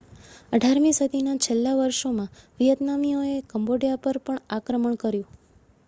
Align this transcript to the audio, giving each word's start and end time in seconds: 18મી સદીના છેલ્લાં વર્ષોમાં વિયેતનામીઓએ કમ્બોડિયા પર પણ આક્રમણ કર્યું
18મી 0.53 0.93
સદીના 0.93 1.35
છેલ્લાં 1.39 1.77
વર્ષોમાં 1.79 2.31
વિયેતનામીઓએ 2.59 3.37
કમ્બોડિયા 3.49 4.03
પર 4.03 4.23
પણ 4.23 4.43
આક્રમણ 4.51 4.99
કર્યું 4.99 5.31